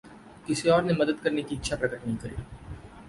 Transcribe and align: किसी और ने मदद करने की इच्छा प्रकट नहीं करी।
किसी 0.47 0.69
और 0.69 0.83
ने 0.83 0.93
मदद 0.93 1.19
करने 1.19 1.43
की 1.43 1.55
इच्छा 1.55 1.75
प्रकट 1.75 2.07
नहीं 2.07 2.17
करी। 2.17 2.35